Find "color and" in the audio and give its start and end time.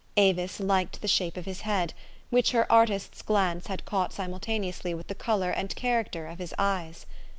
5.13-5.75